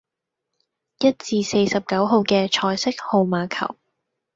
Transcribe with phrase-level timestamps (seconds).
[0.97, 3.75] 一至四十九號既彩色號碼球